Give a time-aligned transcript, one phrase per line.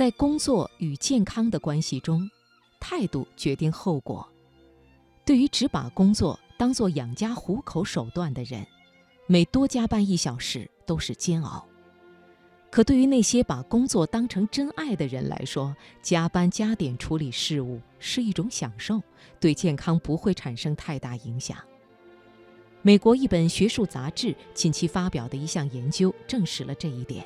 [0.00, 2.26] 在工作与健康的关系中，
[2.80, 4.26] 态度决定后果。
[5.26, 8.66] 对于只把工作当作养家糊口手段的人，
[9.26, 11.62] 每多加班一小时都是煎熬。
[12.70, 19.02] 可对于那些把工作当成真爱的人来说，加班加点处理事务是一种享受，
[19.38, 21.58] 对健康不会产生太大影响。
[22.80, 27.22] 美国一本学术杂志近期发表的一项研究证实了这一点。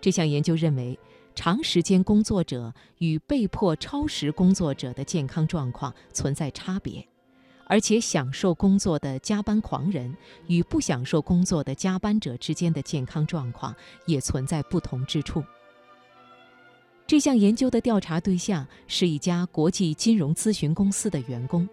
[0.00, 0.98] 这项研究认为，
[1.34, 7.06] 长时间工作者与被迫超时工作者的健康状况存在差别。
[7.66, 10.12] 而且，享受工作的加班狂人
[10.48, 13.72] 与不享受工作的加班者之间的健康状况
[14.06, 15.44] 也存在不同之处。
[17.06, 21.68] 这项研究的调查对象是一家国际金融咨询公司的员工，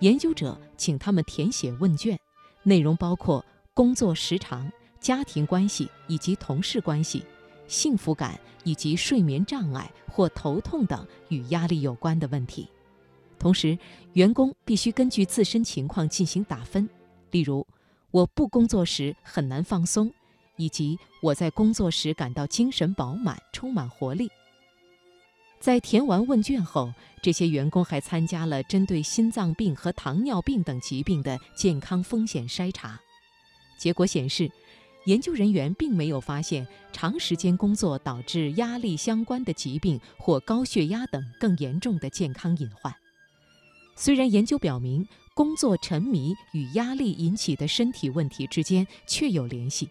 [0.00, 2.18] 研究者请他们填写问卷，
[2.64, 7.24] 内容包括工作时长、家庭关系以及同事关系、
[7.70, 12.68] 幸福感以及睡眠障碍或头痛等与压力有关的问题。
[13.38, 13.78] 同时，
[14.14, 16.86] 员工必须根据自身情况进行打分，
[17.30, 17.66] 例如
[18.10, 20.12] 我不工作时很难放松，
[20.56, 24.28] 以及我在工作时感到精神饱满、充满活力。
[25.58, 33.00] 在填完问卷后，这些员工还参加了针对心脏病和糖尿病等疾病的健康风险筛查。
[33.78, 34.50] 结果显示，
[35.04, 42.94] 研究人员并没有发现长时间工作导致压力相关的疾病或高血压等更严重的健康隐患。
[43.96, 49.88] 虽然研究表明工作沉迷与压力引起的身体问题之间确有联系，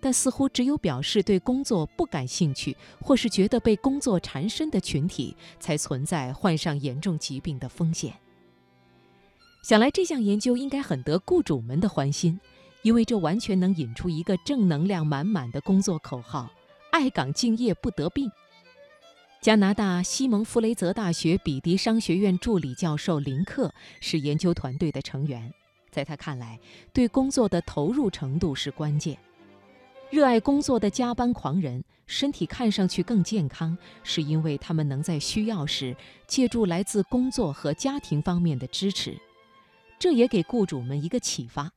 [0.00, 8.14] 但似乎只有表示对工作不感兴趣或是觉得被工作缠身的群体才存在患上严重疾病的风险。
[9.62, 12.40] 想来这项研究应该很得雇主们的欢心，
[12.82, 16.50] 因为这完全能引出一个正能量满满的工作口号
[16.92, 18.30] ：“爱岗敬业不得病。”
[19.40, 25.52] 加拿大西蒙弗雷泽大学比迪商学院助理教授林克是研究团队的成员。
[25.90, 26.58] 在他看来，
[26.92, 29.16] 对工作的投入程度是关键。
[30.10, 39.16] 热爱工作的加班狂人身体看上去更健康，是因为他们能在需要时借助来自工作和家庭方面的支持。
[39.98, 41.70] 这也给雇主们一个启发。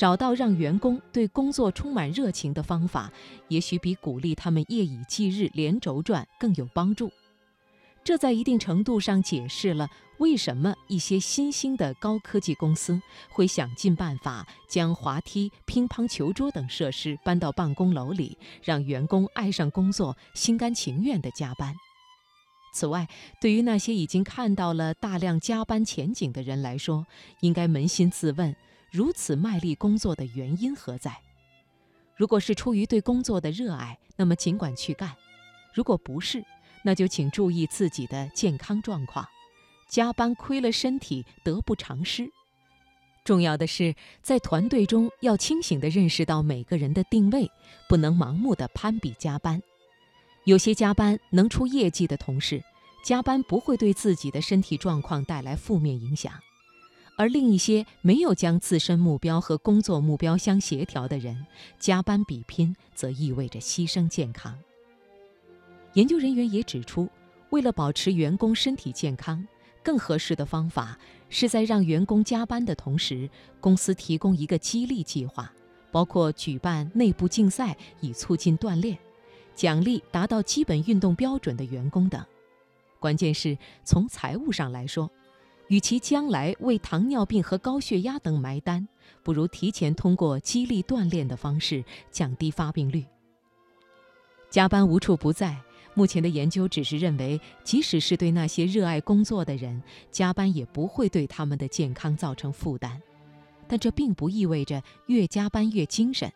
[0.00, 3.12] 找到让员工对工作充满热情的方法，
[3.48, 7.12] 也许比鼓励他们夜以继日连轴转更有帮助。
[8.02, 21.74] 这在一定程度上解释了为什么一些新兴的高科技公司会想尽办法将滑梯、乒乓球桌等设施搬到办公楼里，让员工爱上工作，心甘情愿地加班。
[22.72, 23.06] 此外，
[23.38, 27.04] 对于那些已经看到了大量加班前景的人来说，
[27.42, 28.56] 应该扪心自问。
[28.90, 31.16] 如此卖力工作的原因何在？
[32.16, 35.10] 如果是出于对工作的热爱，那么尽管去干；
[35.72, 36.44] 如果不是，
[36.82, 39.26] 那就请注意自己的健康状况。
[39.88, 42.30] 加班亏了身体，得不偿失。
[43.24, 47.50] 重要的是，在团队中要清醒地认识到每个人的定位，
[47.88, 49.62] 不能盲目的攀比加班。
[50.44, 52.62] 有些加班能出业绩的同事，
[53.04, 56.32] 加班不会对自己的身体状况带来负面影响。
[57.20, 61.44] 而另一些没有将自身目标和工作目标相协调的人，
[61.78, 64.56] 加班比拼则意味着牺牲健康。
[65.92, 67.06] 研究人员也指出，
[67.50, 69.46] 为了保持员工身体健康，
[69.82, 70.98] 更合适的方法
[71.28, 73.28] 是在让员工加班的同时，
[73.60, 75.52] 公司提供一个激励计划，
[75.92, 78.96] 包括举办内部竞赛以促进锻炼，
[79.54, 82.24] 奖励达到基本运动标准的员工等。
[82.98, 85.10] 关键是从财务上来说。
[85.70, 88.86] 与其将来为糖尿病和高血压等埋单，
[89.22, 93.04] 不如提前通过激励锻炼的方式降低发病率。
[94.50, 95.56] 加班无处不在，
[95.94, 99.80] 目前的研究只是认为，即使是对那些热爱工作的人，
[100.10, 103.00] 加班也不会对他们的健康造成负担。
[103.68, 106.32] 但这并不意味着越加班越精神，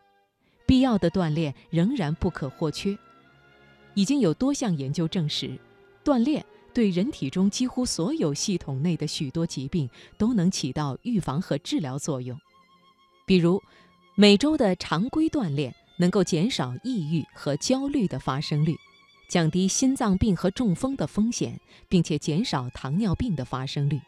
[0.65, 2.97] 必要的锻炼仍然不可或缺。
[3.94, 5.58] 已经有多项研究证实，
[6.05, 6.47] 锻炼。
[6.75, 9.88] 对人体中几乎所有系统内的许多疾病
[10.19, 12.38] 都能起到预防和治疗作用，
[13.25, 13.62] 比如，
[14.17, 18.76] 每周的常规锻炼能够减少抑郁和焦虑的发生率，
[19.31, 24.00] 降低心脏病和中风的风险，并且减少糖尿病的发生率。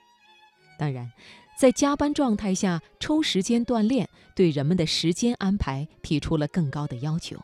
[0.79, 1.11] 当然，
[1.59, 7.41] 在加班状态下抽时间锻炼，对人们的时间安排提出了更高的要求。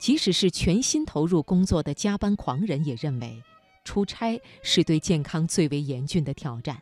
[0.00, 3.42] 即使是全心投入工作的加班狂人也认为。
[3.84, 6.80] 出差是对健康最为严峻的挑战，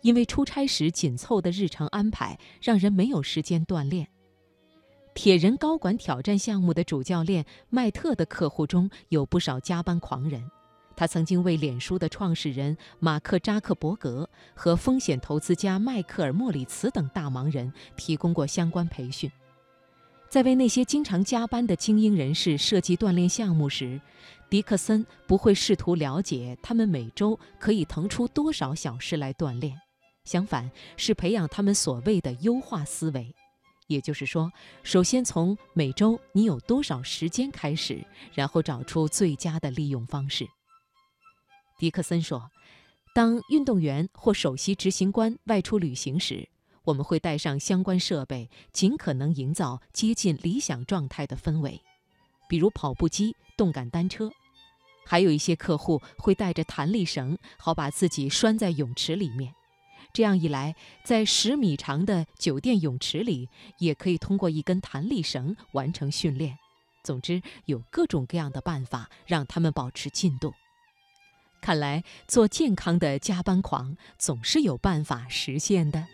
[0.00, 4.08] 因为出差时紧凑的日程安排让人没有时间锻炼。
[5.12, 10.42] 铁人高管挑战项目的主教练麦特的客户中有不少加班狂人。
[10.96, 19.30] 他曾经为脸书的创始人马克扎克伯格和风险投资家迈克尔莫里茨等大忙人提供过相关培训。
[20.30, 24.00] 在为那些经常加班的精英人士设计锻炼项目时，
[24.48, 29.76] 迪克森不会试图了解他们每周可以腾出多少小时来锻炼，
[30.24, 33.34] 相反是培养他们所谓的优化思维。
[33.88, 34.52] 也就是说，
[34.84, 40.46] 首先从每周你有多少时间开始，然后找出最佳的利用方式。
[41.76, 42.48] 迪克森说
[43.12, 46.48] ：“当运动员或首席执行官外出旅行时，
[46.90, 51.80] 我们会带上相关设备，尽可能营造接近理想状态的氛围，
[52.48, 54.30] 比如跑步机、动感单车。
[55.06, 59.54] 还有一些客户会带着弹力绳，好把自己拴在泳池里面。”
[60.12, 63.48] 这样一来，在十米长的酒店泳池里，
[63.78, 66.58] 也可以通过一根弹力绳完成训练。
[67.04, 70.52] 总之，有各种各样的办法让他们保持进度。
[71.60, 76.04] 看来，做健康的加班狂总是有办法实现的。